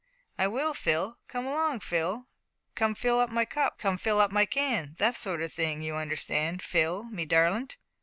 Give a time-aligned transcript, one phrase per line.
[0.35, 2.25] "I will, Phil; come along, Phil;
[2.75, 5.95] `Come fill up my cup, come fill up my can' that sort o' thing you
[5.95, 7.77] understand, Phil, me darlint?"